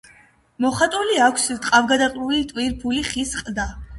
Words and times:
მოხატული 0.63 1.17
აქვს 1.25 1.43
ტყავგადაკრული 1.67 2.41
ტვიფრული 2.53 3.03
ხის 3.13 3.37
ყდა. 3.43 3.71